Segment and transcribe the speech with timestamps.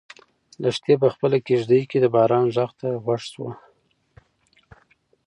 [0.63, 3.47] لښتې په خپله کيږدۍ کې د باران غږ ته غوږ شو.